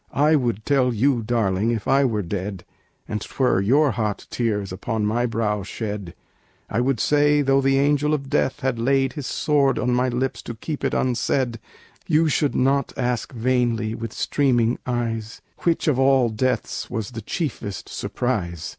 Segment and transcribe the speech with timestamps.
[0.11, 2.65] "I would tell you, darling, if I were dead,
[3.07, 6.15] And 'twere your hot tears upon my brow shed,
[6.71, 10.41] "I would say, though the Angel of Death had laid His sword on my lips
[10.41, 11.59] to keep it unsaid,
[12.07, 17.87] "You should not ask vainly, with streaming eyes, Which of all deaths was the chiefest
[17.87, 18.69] surprise.